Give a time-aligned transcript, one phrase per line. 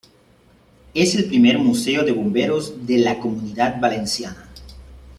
[0.95, 4.49] Es el primer museo de bomberos de la Comunidad Valenciana.